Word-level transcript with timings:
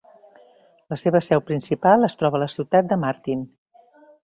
La 0.93 0.97
seva 1.01 1.21
seu 1.27 1.43
principal 1.51 2.09
es 2.09 2.17
troba 2.23 2.41
a 2.41 2.43
la 2.47 2.51
ciutat 2.57 2.91
de 2.95 3.01
Martin. 3.07 3.47